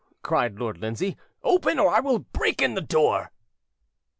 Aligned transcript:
cried 0.23 0.57
Lord 0.57 0.79
Lindsay, 0.79 1.15
"open, 1.43 1.77
or 1.77 1.93
I 1.93 1.99
will 1.99 2.17
break 2.17 2.59
in 2.59 2.73
the 2.73 2.81
door." 2.81 3.29